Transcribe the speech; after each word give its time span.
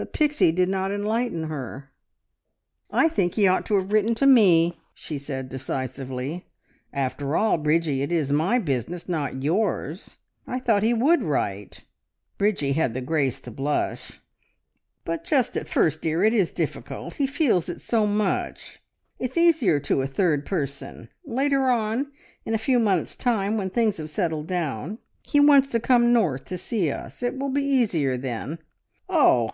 But 0.00 0.12
Pixie 0.12 0.52
did 0.52 0.68
not 0.68 0.92
enlighten 0.92 1.42
her. 1.48 1.90
"I 2.88 3.08
think 3.08 3.34
he 3.34 3.48
ought 3.48 3.66
to 3.66 3.74
have 3.74 3.90
written 3.92 4.14
to 4.14 4.28
me!" 4.28 4.78
she 4.94 5.18
said 5.18 5.48
decisively. 5.48 6.46
"After 6.92 7.34
all, 7.34 7.58
Bridgie, 7.58 8.02
it 8.02 8.12
is 8.12 8.30
my 8.30 8.60
business, 8.60 9.08
not 9.08 9.42
yours. 9.42 10.18
I 10.46 10.60
thought 10.60 10.84
he 10.84 10.94
would 10.94 11.24
write." 11.24 11.82
Bridgie 12.38 12.74
had 12.74 12.94
the 12.94 13.00
grace 13.00 13.40
to 13.40 13.50
blush. 13.50 14.20
"But 15.04 15.24
just 15.24 15.56
at 15.56 15.66
first, 15.66 16.00
dear, 16.00 16.22
it 16.22 16.32
is 16.32 16.52
difficult. 16.52 17.16
He 17.16 17.26
feels 17.26 17.68
it 17.68 17.80
so 17.80 18.06
much. 18.06 18.80
It's 19.18 19.36
easier 19.36 19.80
to 19.80 20.00
a 20.00 20.06
third 20.06 20.46
person. 20.46 21.08
Later 21.24 21.68
on, 21.70 22.12
in 22.44 22.54
a 22.54 22.58
few 22.58 22.78
months' 22.78 23.16
time, 23.16 23.56
when 23.56 23.68
things 23.70 23.96
have 23.96 24.10
settled 24.10 24.46
down, 24.46 24.98
he 25.26 25.40
wants 25.40 25.66
to 25.70 25.80
come 25.80 26.12
north 26.12 26.44
to 26.44 26.56
see 26.56 26.88
us. 26.92 27.20
It 27.20 27.36
will 27.36 27.50
be 27.50 27.64
easier 27.64 28.16
then..." 28.16 28.60
"Oh!" 29.08 29.50